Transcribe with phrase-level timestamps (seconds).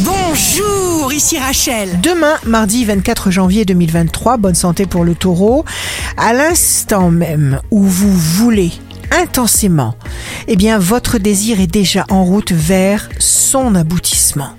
[0.00, 2.00] Bonjour, ici Rachel.
[2.00, 5.64] Demain, mardi 24 janvier 2023, bonne santé pour le taureau.
[6.16, 8.70] À l'instant même où vous voulez
[9.10, 9.94] intensément,
[10.46, 14.50] eh bien, votre désir est déjà en route vers son aboutissement.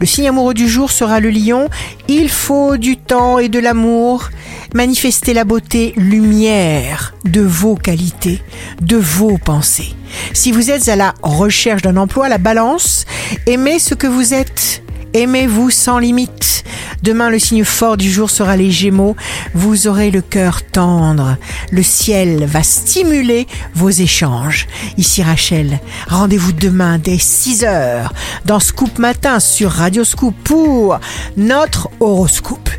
[0.00, 1.68] Le signe amoureux du jour sera le lion.
[2.08, 4.30] Il faut du temps et de l'amour.
[4.74, 8.42] Manifestez la beauté lumière de vos qualités,
[8.80, 9.94] de vos pensées.
[10.32, 13.04] Si vous êtes à la recherche d'un emploi, la balance,
[13.46, 14.82] aimez ce que vous êtes.
[15.18, 16.62] Aimez-vous sans limite.
[17.02, 19.16] Demain, le signe fort du jour sera les Gémeaux.
[19.52, 21.36] Vous aurez le cœur tendre.
[21.72, 24.68] Le ciel va stimuler vos échanges.
[24.96, 28.12] Ici Rachel, rendez-vous demain dès 6 heures
[28.44, 31.00] dans Scoop Matin sur Radio Scoop pour
[31.36, 32.70] notre horoscope.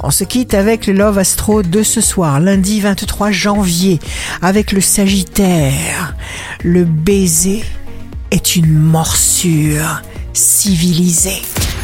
[0.00, 3.98] On se quitte avec le Love Astro de ce soir, lundi 23 janvier,
[4.40, 6.14] avec le Sagittaire.
[6.62, 7.64] Le baiser
[8.30, 10.00] est une morsure
[10.32, 11.42] civilisée.